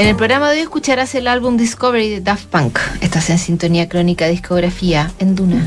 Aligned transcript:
En 0.00 0.06
el 0.06 0.16
programa 0.16 0.48
de 0.48 0.56
hoy 0.56 0.62
escucharás 0.62 1.14
el 1.14 1.28
álbum 1.28 1.58
Discovery 1.58 2.08
de 2.08 2.20
Daft 2.22 2.46
Punk. 2.46 2.78
Estás 3.02 3.28
en 3.28 3.36
sintonía 3.36 3.86
crónica 3.86 4.28
discografía 4.28 5.10
en 5.18 5.36
Duna. 5.36 5.62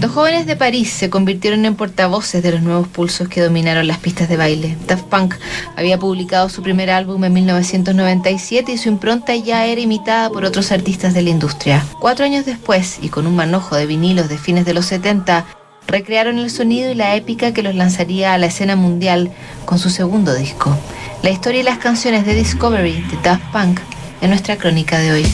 Dos 0.00 0.10
jóvenes 0.10 0.44
de 0.46 0.56
París 0.56 0.90
se 0.90 1.08
convirtieron 1.08 1.66
en 1.66 1.76
portavoces 1.76 2.42
de 2.42 2.50
los 2.50 2.62
nuevos 2.62 2.88
pulsos 2.88 3.28
que 3.28 3.40
dominaron 3.40 3.86
las 3.86 3.98
pistas 3.98 4.28
de 4.28 4.36
baile. 4.36 4.76
Daft 4.88 5.04
Punk 5.04 5.36
había 5.76 6.00
publicado 6.00 6.48
su 6.48 6.64
primer 6.64 6.90
álbum 6.90 7.22
en 7.22 7.34
1997 7.34 8.72
y 8.72 8.76
su 8.76 8.88
impronta 8.88 9.36
ya 9.36 9.66
era 9.66 9.80
imitada 9.80 10.28
por 10.30 10.44
otros 10.44 10.72
artistas 10.72 11.14
de 11.14 11.22
la 11.22 11.30
industria. 11.30 11.86
Cuatro 12.00 12.24
años 12.24 12.44
después, 12.44 12.98
y 13.00 13.08
con 13.08 13.28
un 13.28 13.36
manojo 13.36 13.76
de 13.76 13.86
vinilos 13.86 14.28
de 14.28 14.36
fines 14.36 14.64
de 14.64 14.74
los 14.74 14.86
70, 14.86 15.46
recrearon 15.86 16.38
el 16.38 16.50
sonido 16.50 16.90
y 16.90 16.96
la 16.96 17.14
épica 17.14 17.54
que 17.54 17.62
los 17.62 17.76
lanzaría 17.76 18.34
a 18.34 18.38
la 18.38 18.46
escena 18.46 18.74
mundial 18.74 19.30
con 19.64 19.78
su 19.78 19.90
segundo 19.90 20.34
disco. 20.34 20.76
La 21.24 21.30
historia 21.30 21.62
y 21.62 21.64
las 21.64 21.78
canciones 21.78 22.26
de 22.26 22.34
Discovery 22.34 22.92
de 22.92 23.16
Daft 23.22 23.50
Punk 23.50 23.80
en 24.20 24.28
nuestra 24.28 24.58
crónica 24.58 24.98
de 24.98 25.10
hoy. 25.10 25.26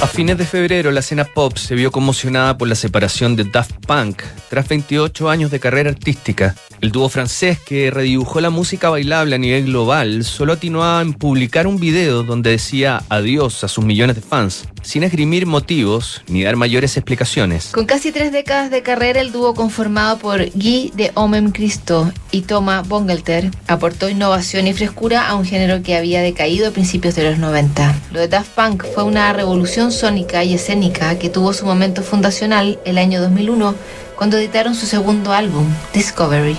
A 0.00 0.06
fines 0.06 0.38
de 0.38 0.46
febrero, 0.46 0.90
la 0.92 1.00
escena 1.00 1.26
pop 1.26 1.58
se 1.58 1.74
vio 1.74 1.92
conmocionada 1.92 2.56
por 2.56 2.68
la 2.68 2.74
separación 2.74 3.36
de 3.36 3.44
Daft 3.44 3.72
Punk. 3.86 4.22
Tras 4.48 4.66
28 4.66 5.28
años 5.28 5.50
de 5.50 5.60
carrera 5.60 5.90
artística, 5.90 6.54
el 6.80 6.90
dúo 6.90 7.10
francés 7.10 7.58
que 7.58 7.90
redibujó 7.90 8.40
la 8.40 8.48
música 8.48 8.88
bailable 8.88 9.34
a 9.34 9.38
nivel 9.38 9.66
global 9.66 10.24
solo 10.24 10.54
atinó 10.54 11.02
en 11.02 11.12
publicar 11.12 11.66
un 11.66 11.78
video 11.78 12.22
donde 12.22 12.52
decía 12.52 13.02
adiós 13.10 13.62
a 13.62 13.68
sus 13.68 13.84
millones 13.84 14.16
de 14.16 14.22
fans, 14.22 14.66
sin 14.86 15.02
esgrimir 15.02 15.46
motivos 15.46 16.22
ni 16.28 16.44
dar 16.44 16.56
mayores 16.56 16.96
explicaciones. 16.96 17.70
Con 17.72 17.86
casi 17.86 18.12
tres 18.12 18.30
décadas 18.30 18.70
de 18.70 18.82
carrera, 18.82 19.20
el 19.20 19.32
dúo 19.32 19.52
conformado 19.54 20.18
por 20.18 20.48
Guy 20.54 20.92
de 20.94 21.10
Homem 21.14 21.50
Cristo 21.50 22.12
y 22.30 22.42
Thomas 22.42 22.86
Bongelter 22.86 23.50
aportó 23.66 24.08
innovación 24.08 24.68
y 24.68 24.72
frescura 24.72 25.28
a 25.28 25.34
un 25.34 25.44
género 25.44 25.82
que 25.82 25.96
había 25.96 26.22
decaído 26.22 26.68
a 26.68 26.70
principios 26.70 27.16
de 27.16 27.24
los 27.24 27.38
90. 27.38 27.94
Lo 28.12 28.20
de 28.20 28.28
Daft 28.28 28.50
Punk 28.54 28.84
fue 28.94 29.02
una 29.02 29.32
revolución 29.32 29.90
sónica 29.90 30.44
y 30.44 30.54
escénica 30.54 31.18
que 31.18 31.30
tuvo 31.30 31.52
su 31.52 31.66
momento 31.66 32.02
fundacional 32.02 32.78
el 32.84 32.98
año 32.98 33.20
2001 33.20 33.74
cuando 34.14 34.38
editaron 34.38 34.74
su 34.74 34.86
segundo 34.86 35.32
álbum, 35.32 35.66
Discovery. 35.92 36.56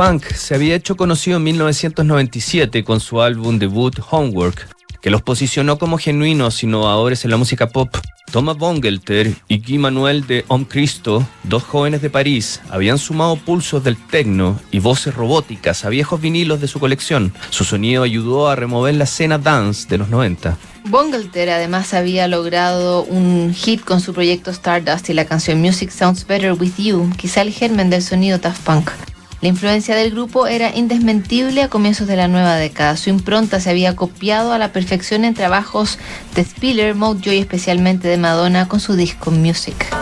Punk 0.00 0.32
se 0.32 0.54
había 0.54 0.76
hecho 0.76 0.96
conocido 0.96 1.36
en 1.36 1.42
1997 1.42 2.84
con 2.84 3.00
su 3.00 3.20
álbum 3.20 3.58
debut 3.58 4.00
Homework, 4.10 4.66
que 5.02 5.10
los 5.10 5.20
posicionó 5.20 5.78
como 5.78 5.98
genuinos 5.98 6.62
innovadores 6.62 7.26
en 7.26 7.30
la 7.30 7.36
música 7.36 7.68
pop. 7.68 7.94
Thomas 8.32 8.56
Bongelter 8.56 9.34
y 9.46 9.58
Guy 9.58 9.76
Manuel 9.76 10.26
de 10.26 10.46
Om 10.48 10.64
Cristo, 10.64 11.28
dos 11.42 11.64
jóvenes 11.64 12.00
de 12.00 12.08
París, 12.08 12.62
habían 12.70 12.96
sumado 12.96 13.36
pulsos 13.36 13.84
del 13.84 13.98
techno 13.98 14.58
y 14.70 14.78
voces 14.78 15.14
robóticas 15.14 15.84
a 15.84 15.90
viejos 15.90 16.18
vinilos 16.18 16.62
de 16.62 16.68
su 16.68 16.80
colección. 16.80 17.34
Su 17.50 17.64
sonido 17.64 18.02
ayudó 18.02 18.48
a 18.48 18.56
remover 18.56 18.94
la 18.94 19.04
escena 19.04 19.36
dance 19.36 19.86
de 19.86 19.98
los 19.98 20.08
90. 20.08 20.56
Bongelter 20.86 21.50
además 21.50 21.92
había 21.92 22.26
logrado 22.26 23.02
un 23.02 23.52
hit 23.52 23.84
con 23.84 24.00
su 24.00 24.14
proyecto 24.14 24.50
Stardust 24.50 25.10
y 25.10 25.12
la 25.12 25.26
canción 25.26 25.60
Music 25.60 25.90
Sounds 25.90 26.26
Better 26.26 26.54
With 26.54 26.78
You, 26.78 27.12
quizá 27.18 27.42
el 27.42 27.52
germen 27.52 27.90
del 27.90 28.02
sonido 28.02 28.38
Daft 28.38 28.62
Punk. 28.64 28.90
La 29.40 29.48
influencia 29.48 29.96
del 29.96 30.10
grupo 30.10 30.46
era 30.46 30.74
indesmentible 30.76 31.62
a 31.62 31.68
comienzos 31.68 32.06
de 32.06 32.16
la 32.16 32.28
nueva 32.28 32.56
década. 32.56 32.96
Su 32.98 33.08
impronta 33.08 33.58
se 33.58 33.70
había 33.70 33.96
copiado 33.96 34.52
a 34.52 34.58
la 34.58 34.72
perfección 34.72 35.24
en 35.24 35.32
trabajos 35.32 35.98
de 36.34 36.44
Spiller, 36.44 36.94
Joy, 36.94 37.38
especialmente 37.38 38.06
de 38.06 38.18
Madonna 38.18 38.68
con 38.68 38.80
su 38.80 38.96
disco 38.96 39.30
Music. 39.30 39.99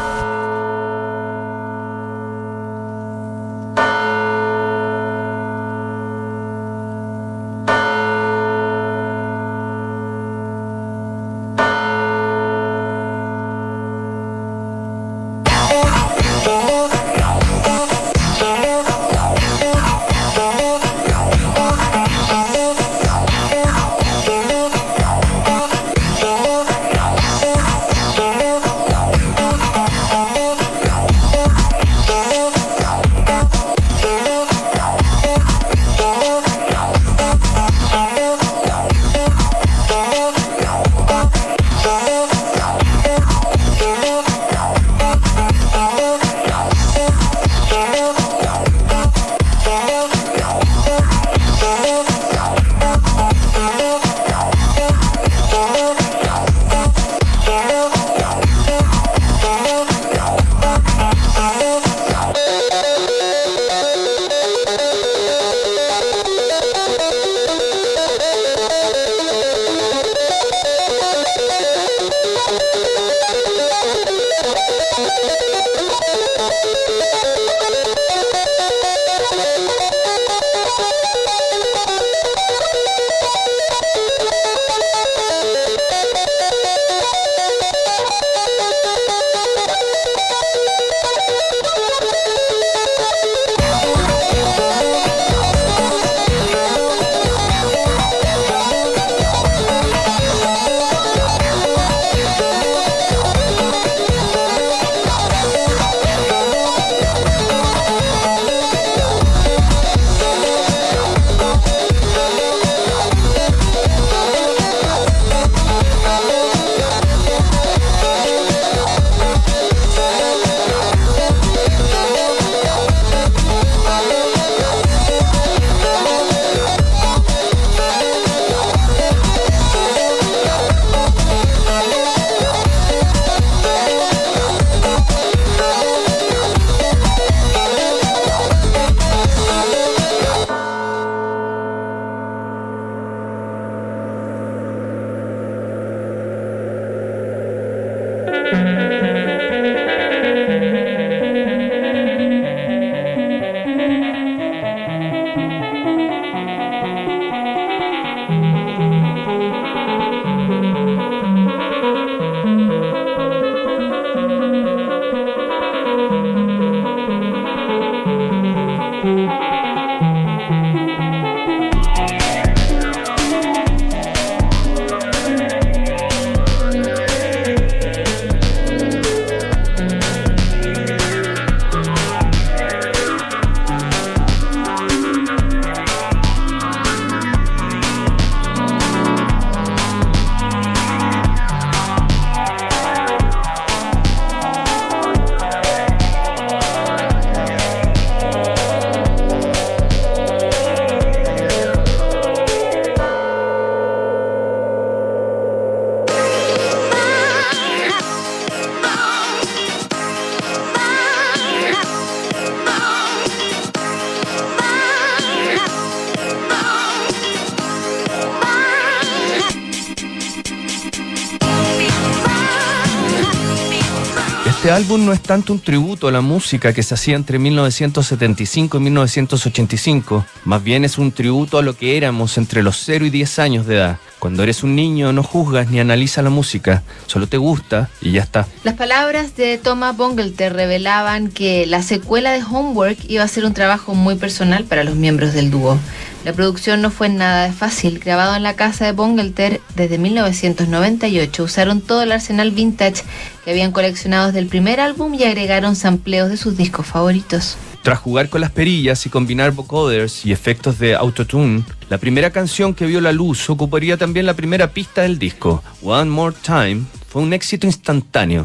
Álbum 224.79 225.05
no 225.05 225.13
es 225.13 225.21
tanto 225.21 225.53
un 225.53 225.59
tributo 225.59 226.07
a 226.07 226.13
la 226.13 226.21
música 226.21 226.73
que 226.73 226.85
se 226.85 226.95
hacía 226.95 227.17
entre 227.17 227.41
1975 227.41 228.77
y 228.77 228.81
1985, 228.81 230.25
más 230.45 230.63
bien 230.63 230.85
es 230.85 230.99
un 230.99 231.11
tributo 231.11 231.59
a 231.59 231.63
lo 231.63 231.77
que 231.77 231.97
éramos 231.97 232.39
entre 232.39 232.63
los 232.63 232.77
0 232.85 233.07
y 233.07 233.11
10 233.11 233.41
años 233.41 233.67
de 233.67 233.75
edad. 233.75 233.99
Cuando 234.21 234.45
eres 234.45 234.63
un 234.63 234.77
niño 234.77 235.13
no 235.13 235.25
juzgas 235.25 235.69
ni 235.69 235.81
analizas 235.81 236.23
la 236.23 236.31
música, 236.31 236.85
solo 237.07 237.27
te 237.27 237.39
gusta 237.39 237.91
y 238.01 238.13
ya 238.13 238.23
está. 238.23 238.47
Las 238.63 238.75
palabras 238.75 239.35
de 239.35 239.59
Thomas 239.59 239.97
Bongelter 239.97 240.53
revelaban 240.53 241.29
que 241.29 241.67
la 241.67 241.83
secuela 241.83 242.31
de 242.31 242.45
Homework 242.45 242.99
iba 243.09 243.25
a 243.25 243.29
ser 243.29 243.47
un 243.47 243.55
trabajo 243.55 243.95
muy 243.95 244.15
personal 244.15 244.63
para 244.63 244.85
los 244.85 244.95
miembros 244.95 245.33
del 245.35 245.51
dúo. 245.51 245.77
La 246.25 246.33
producción 246.33 246.83
no 246.83 246.91
fue 246.91 247.09
nada 247.09 247.53
fácil. 247.53 248.01
Grabado 248.01 248.35
en 248.35 248.43
la 248.43 248.55
casa 248.55 248.85
de 248.85 248.93
Bongelter 248.93 249.61
desde 249.77 249.99
1998, 249.99 251.43
usaron 251.43 251.81
todo 251.81 252.03
el 252.03 252.13
arsenal 252.13 252.51
vintage 252.51 253.03
que 253.49 253.53
habían 253.53 253.73
coleccionado 253.73 254.27
desde 254.27 254.41
el 254.41 254.47
primer 254.47 254.79
álbum 254.79 255.15
y 255.15 255.25
agregaron 255.25 255.75
sampleos 255.75 256.29
de 256.29 256.37
sus 256.37 256.59
discos 256.59 256.87
favoritos. 256.87 257.57
Tras 257.81 257.99
jugar 257.99 258.29
con 258.29 258.43
las 258.43 258.51
perillas 258.51 259.07
y 259.07 259.09
combinar 259.09 259.53
vocoders 259.53 260.27
y 260.27 260.33
efectos 260.33 260.79
de 260.79 260.95
autotune, 260.95 261.65
la 261.89 261.97
primera 261.97 262.29
canción 262.29 262.75
que 262.75 262.85
vio 262.85 263.01
la 263.01 263.11
luz 263.11 263.49
ocuparía 263.49 263.97
también 263.97 264.27
la 264.27 264.35
primera 264.35 264.71
pista 264.75 265.01
del 265.01 265.19
disco. 265.19 265.63
One 265.83 266.11
More 266.11 266.37
Time 266.43 266.83
fue 267.09 267.23
un 267.23 267.33
éxito 267.33 267.67
instantáneo. 267.67 268.45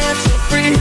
Dance 0.00 0.24
so 0.24 0.32
free 0.48 0.72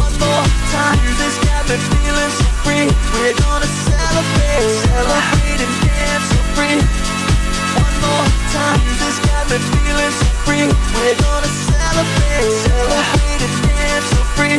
One 0.00 0.14
more 0.16 0.48
time 0.72 0.96
Music's 1.04 1.36
got 1.44 1.68
me 1.68 1.76
feeling 1.76 2.32
so 2.40 2.48
free 2.64 2.88
We're 3.12 3.36
gonna 3.36 3.68
celebrate 3.84 4.64
Celebrate 4.80 5.60
and 5.60 5.74
dance 5.84 6.24
so 6.32 6.40
free 6.56 6.80
One 7.76 7.96
more 8.00 8.24
time 8.48 8.80
Music's 8.80 9.20
got 9.28 9.44
me 9.52 9.60
feeling 9.60 10.14
so 10.16 10.28
free 10.48 10.64
We're 10.72 11.18
gonna 11.20 11.52
celebrate 11.68 12.48
Celebrate 12.64 13.44
and 13.44 13.56
dance 13.68 14.08
so 14.08 14.20
free 14.40 14.58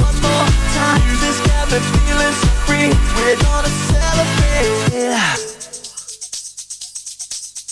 One 0.00 0.16
more 0.24 0.48
time 0.72 1.04
Music's 1.04 1.44
got 1.44 1.68
me 1.68 1.78
feeling 1.84 2.32
so 2.32 2.48
free 2.64 2.88
We're 3.12 3.36
gonna 3.44 3.72
celebrate 3.92 5.04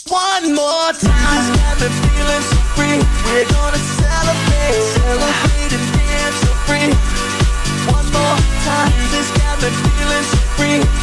one 0.09 0.55
more 0.55 0.93
time. 0.93 1.53
This 1.53 1.57
got 1.57 1.79
feeling 1.79 2.43
so 2.43 2.57
free. 2.77 2.99
We're 3.33 3.49
gonna. 3.49 3.92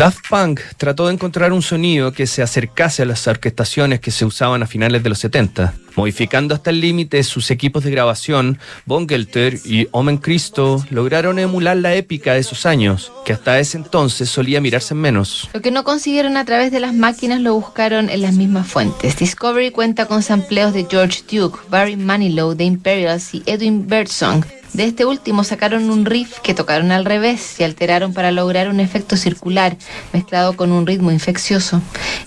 Daft 0.00 0.30
Punk 0.30 0.60
trató 0.78 1.08
de 1.08 1.12
encontrar 1.12 1.52
un 1.52 1.60
sonido 1.60 2.12
que 2.12 2.26
se 2.26 2.40
acercase 2.40 3.02
a 3.02 3.04
las 3.04 3.26
orquestaciones 3.26 4.00
que 4.00 4.10
se 4.10 4.24
usaban 4.24 4.62
a 4.62 4.66
finales 4.66 5.02
de 5.02 5.10
los 5.10 5.18
70, 5.18 5.74
modificando 5.94 6.54
hasta 6.54 6.70
el 6.70 6.80
límite 6.80 7.22
sus 7.22 7.50
equipos 7.50 7.84
de 7.84 7.90
grabación. 7.90 8.58
Von 8.86 9.06
Gelter 9.06 9.58
y 9.62 9.88
Omen 9.90 10.16
Cristo 10.16 10.82
lograron 10.88 11.38
emular 11.38 11.76
la 11.76 11.94
épica 11.94 12.32
de 12.32 12.38
esos 12.38 12.64
años, 12.64 13.12
que 13.26 13.34
hasta 13.34 13.58
ese 13.60 13.76
entonces 13.76 14.30
solía 14.30 14.62
mirarse 14.62 14.94
en 14.94 15.02
menos. 15.02 15.50
Lo 15.52 15.60
que 15.60 15.70
no 15.70 15.84
consiguieron 15.84 16.38
a 16.38 16.46
través 16.46 16.72
de 16.72 16.80
las 16.80 16.94
máquinas 16.94 17.42
lo 17.42 17.52
buscaron 17.52 18.08
en 18.08 18.22
las 18.22 18.32
mismas 18.32 18.68
fuentes. 18.68 19.18
Discovery 19.18 19.70
cuenta 19.70 20.06
con 20.06 20.22
sampleos 20.22 20.72
de 20.72 20.86
George 20.90 21.24
Duke, 21.30 21.58
Barry 21.68 21.96
Manilow, 21.96 22.54
The 22.54 22.64
Imperials 22.64 23.34
y 23.34 23.42
Edwin 23.44 23.86
Birdsong. 23.86 24.46
De 24.72 24.84
este 24.84 25.04
último 25.04 25.42
sacaron 25.42 25.90
un 25.90 26.06
riff 26.06 26.38
que 26.40 26.54
tocaron 26.54 26.92
al 26.92 27.04
revés 27.04 27.58
y 27.58 27.64
alteraron 27.64 28.14
para 28.14 28.30
lograr 28.30 28.68
un 28.68 28.78
efecto 28.80 29.16
circular 29.16 29.76
mezclado 30.12 30.56
con 30.56 30.70
un 30.70 30.86
ritmo 30.86 31.10
infeccioso. 31.10 31.82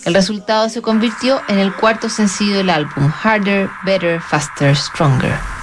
El 0.06 0.14
resultado 0.14 0.68
se 0.70 0.82
convirtió 0.82 1.42
en 1.48 1.60
el 1.60 1.74
cuarto 1.74 2.10
sencillo 2.10 2.58
del 2.58 2.70
álbum, 2.70 3.12
Harder, 3.24 3.70
Better, 3.86 4.20
Faster, 4.20 4.76
Stronger. 4.76 5.63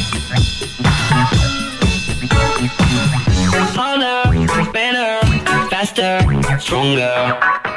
faster, 5.95 6.59
stronger. 6.59 7.70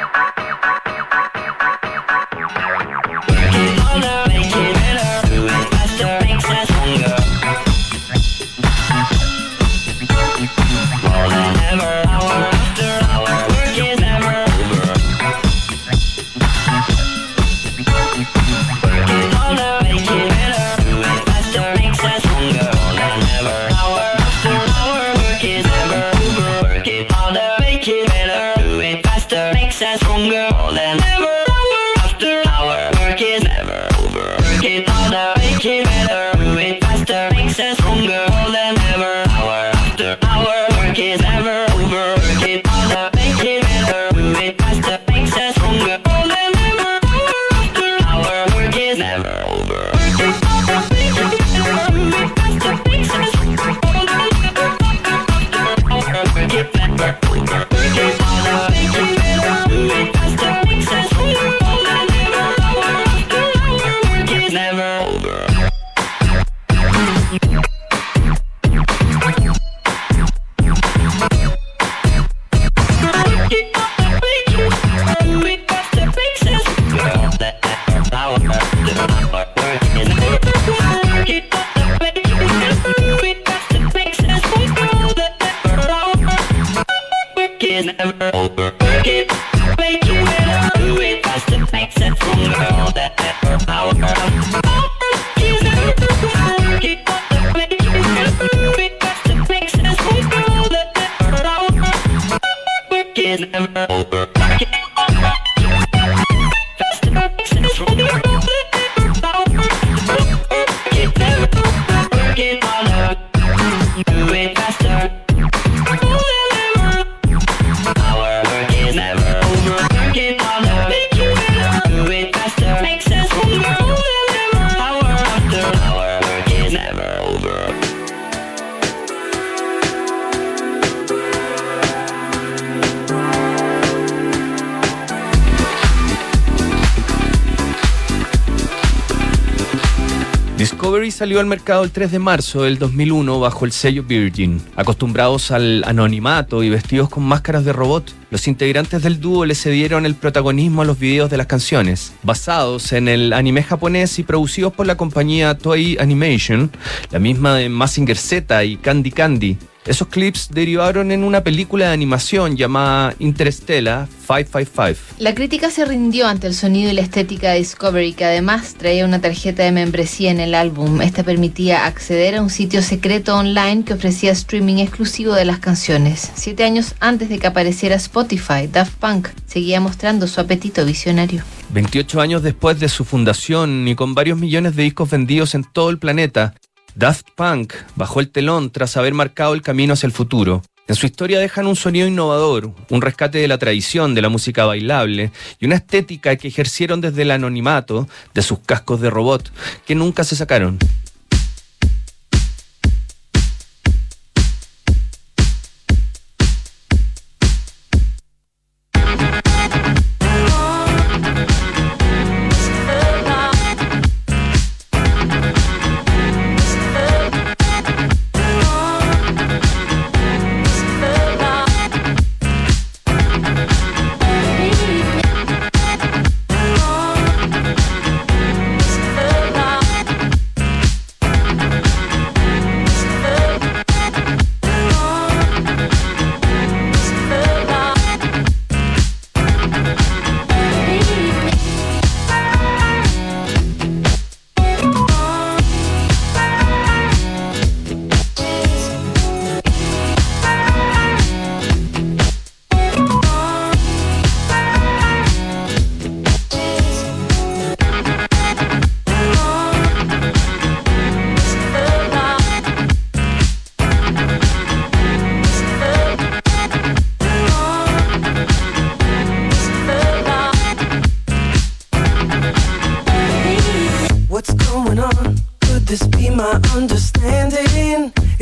Salió 141.11 141.39
al 141.39 141.45
mercado 141.45 141.83
el 141.83 141.91
3 141.91 142.11
de 142.11 142.19
marzo 142.19 142.63
del 142.63 142.79
2001 142.79 143.39
bajo 143.39 143.65
el 143.65 143.71
sello 143.71 144.03
Virgin. 144.03 144.59
Acostumbrados 144.75 145.51
al 145.51 145.83
anonimato 145.85 146.63
y 146.63 146.69
vestidos 146.69 147.09
con 147.09 147.23
máscaras 147.23 147.63
de 147.63 147.73
robot, 147.73 148.11
los 148.31 148.47
integrantes 148.47 149.03
del 149.03 149.19
dúo 149.19 149.45
le 149.45 149.55
cedieron 149.55 150.05
el 150.05 150.15
protagonismo 150.15 150.81
a 150.81 150.85
los 150.85 150.97
videos 150.97 151.29
de 151.29 151.37
las 151.37 151.47
canciones. 151.47 152.13
Basados 152.23 152.91
en 152.91 153.07
el 153.07 153.33
anime 153.33 153.61
japonés 153.61 154.17
y 154.19 154.23
producidos 154.23 154.73
por 154.73 154.87
la 154.87 154.97
compañía 154.97 155.57
Toei 155.57 155.97
Animation, 155.99 156.71
la 157.11 157.19
misma 157.19 157.55
de 157.55 157.69
Massinger 157.69 158.17
Z 158.17 158.63
y 158.65 158.77
Candy 158.77 159.11
Candy, 159.11 159.57
esos 159.85 160.07
clips 160.07 160.49
derivaron 160.51 161.11
en 161.11 161.23
una 161.23 161.43
película 161.43 161.87
de 161.87 161.93
animación 161.93 162.57
llamada 162.57 163.13
Interstellar 163.19 164.07
555. 164.27 165.15
La 165.19 165.35
crítica 165.35 165.69
se 165.69 165.85
rindió 165.85 166.27
ante 166.27 166.47
el 166.47 166.55
sonido 166.55 166.89
y 166.89 166.93
la 166.93 167.01
estética 167.01 167.51
de 167.51 167.59
Discovery, 167.59 168.13
que 168.13 168.25
además 168.25 168.73
traía 168.75 169.05
una 169.05 169.21
tarjeta 169.21 169.63
de 169.63 169.71
membresía 169.71 170.31
en 170.31 170.39
el 170.39 170.55
álbum. 170.55 171.01
Esta 171.01 171.23
permitía 171.23 171.85
acceder 171.85 172.35
a 172.35 172.41
un 172.41 172.49
sitio 172.49 172.81
secreto 172.81 173.35
online 173.35 173.83
que 173.83 173.93
ofrecía 173.93 174.31
streaming 174.31 174.77
exclusivo 174.77 175.33
de 175.33 175.45
las 175.45 175.59
canciones. 175.59 176.31
Siete 176.33 176.63
años 176.63 176.95
antes 176.99 177.29
de 177.29 177.37
que 177.37 177.47
apareciera 177.47 177.95
Spotify, 177.95 178.67
Daft 178.71 178.95
Punk 178.95 179.29
seguía 179.45 179.79
mostrando 179.79 180.27
su 180.27 180.41
apetito 180.41 180.83
visionario. 180.83 181.43
28 181.69 182.21
años 182.21 182.41
después 182.41 182.79
de 182.79 182.89
su 182.89 183.05
fundación 183.05 183.87
y 183.87 183.95
con 183.95 184.15
varios 184.15 184.39
millones 184.39 184.75
de 184.75 184.83
discos 184.83 185.09
vendidos 185.09 185.55
en 185.55 185.63
todo 185.63 185.89
el 185.89 185.99
planeta, 185.99 186.55
Daft 186.95 187.27
Punk 187.35 187.73
bajó 187.97 188.21
el 188.21 188.29
telón 188.29 188.71
tras 188.71 188.95
haber 188.95 189.13
marcado 189.13 189.53
el 189.53 189.61
camino 189.61 189.93
hacia 189.93 190.07
el 190.07 190.13
futuro. 190.13 190.63
En 190.87 190.95
su 190.95 191.05
historia 191.05 191.39
dejan 191.39 191.67
un 191.67 191.75
sonido 191.75 192.07
innovador, 192.07 192.71
un 192.89 193.01
rescate 193.01 193.37
de 193.39 193.49
la 193.49 193.57
tradición 193.57 194.15
de 194.15 194.21
la 194.21 194.29
música 194.29 194.65
bailable 194.65 195.31
y 195.59 195.65
una 195.65 195.75
estética 195.75 196.37
que 196.37 196.47
ejercieron 196.47 197.01
desde 197.01 197.23
el 197.23 197.31
anonimato 197.31 198.07
de 198.33 198.41
sus 198.41 198.59
cascos 198.59 199.01
de 199.01 199.09
robot, 199.09 199.51
que 199.85 199.93
nunca 199.93 200.23
se 200.23 200.37
sacaron. 200.37 200.79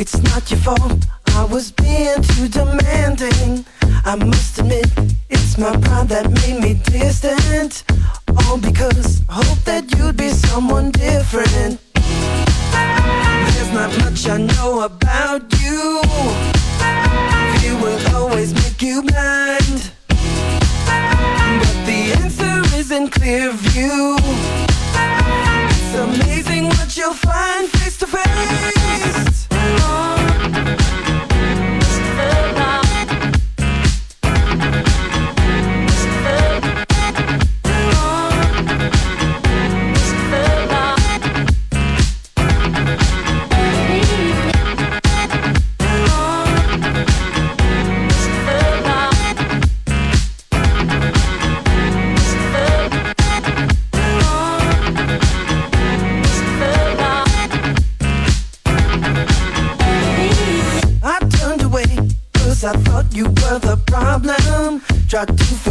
It's 0.05 0.21
not 0.21 0.51
your 0.51 0.59
fault. 0.59 1.05
I 1.27 1.45
was 1.45 1.71
being 1.71 2.21
too 2.21 2.49
demanding. 2.49 3.65
I 4.03 4.15
must 4.17 4.59
admit, 4.59 4.91
it's 5.29 5.57
my 5.57 5.71
pride 5.77 6.09
that 6.09 6.29
made 6.29 6.59
me 6.59 6.73
distant. 6.73 7.85
All 8.27 8.57
because 8.57 9.21
I 9.29 9.35
hope 9.35 9.63
that 9.63 9.97
you'd 9.97 10.17
be 10.17 10.27
someone 10.27 10.91
different. 10.91 11.79
There's 13.53 13.71
not 13.71 13.97
much 14.03 14.27
I 14.27 14.39
know 14.39 14.81
about 14.81 15.43
you. 15.63 16.01
Fear 17.53 17.75
will 17.81 18.15
always 18.17 18.53
make 18.53 18.81
you 18.81 19.03
blind. 19.03 19.89
But 21.63 21.77
the 21.87 22.01
answer 22.19 22.75
is 22.75 22.91
in 22.91 23.07
clear 23.07 23.53
view. 23.53 24.22
try 65.13 65.25
to 65.25 65.62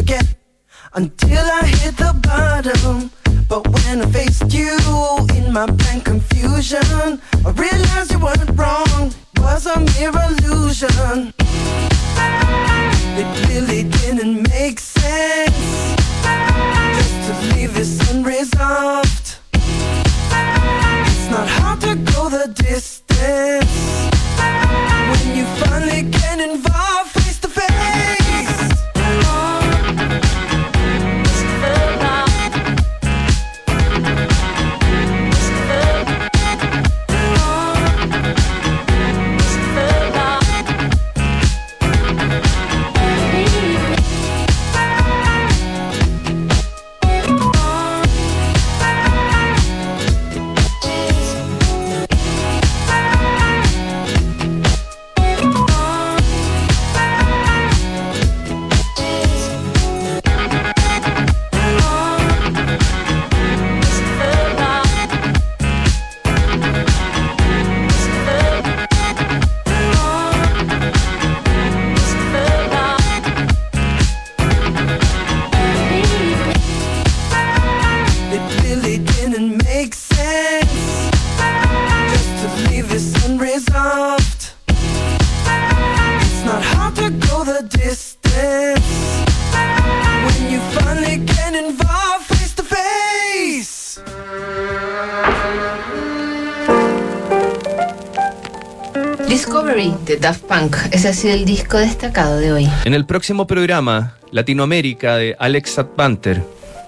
de 100.13 100.19
Daft 100.19 100.45
Punk. 100.45 100.77
Ese 100.91 101.09
ha 101.09 101.13
sido 101.15 101.33
el 101.33 101.47
disco 101.47 101.79
destacado 101.79 102.37
de 102.37 102.53
hoy. 102.53 102.69
En 102.85 102.93
el 102.93 103.07
próximo 103.07 103.47
programa, 103.47 104.15
Latinoamérica 104.31 105.17
de 105.17 105.35
Alex 105.39 105.81
Panther. 105.97 106.43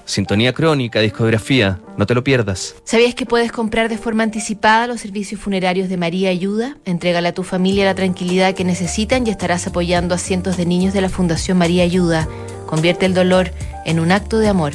Sintonía 0.05 0.53
crónica, 0.53 1.01
discografía, 1.01 1.79
no 1.97 2.05
te 2.05 2.15
lo 2.15 2.23
pierdas. 2.23 2.75
¿Sabías 2.85 3.15
que 3.15 3.25
puedes 3.25 3.51
comprar 3.51 3.89
de 3.89 3.97
forma 3.97 4.25
anticipada 4.25 4.87
los 4.87 5.01
servicios 5.01 5.41
funerarios 5.41 5.89
de 5.89 5.97
María 5.97 6.29
Ayuda? 6.29 6.77
Entrégale 6.85 7.29
a 7.29 7.33
tu 7.33 7.45
familia 7.45 7.87
la 7.87 7.95
tranquilidad 7.95 8.55
que 8.55 8.65
necesitan 8.65 9.27
y 9.27 9.31
estarás 9.31 9.67
apoyando 9.67 10.15
a 10.15 10.19
cientos 10.19 10.59
de 10.59 10.67
niños 10.67 10.93
de 10.93 11.01
la 11.01 11.09
Fundación 11.09 11.57
María 11.57 11.85
Ayuda. 11.85 12.29
Convierte 12.67 13.07
el 13.07 13.15
dolor 13.15 13.53
en 13.87 14.01
un 14.01 14.13
acto 14.13 14.39
de 14.39 14.49
amor. 14.49 14.75